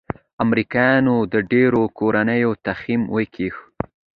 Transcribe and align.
امریکايانو 0.43 1.15
د 1.33 1.35
ډېرو 1.51 1.81
کورنيو 1.97 2.51
تخم 2.65 3.01
وکيښ. 3.15 3.55